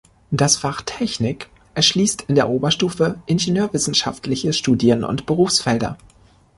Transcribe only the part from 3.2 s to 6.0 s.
ingenieurwissenschaftliche Studien- und Berufsfelder.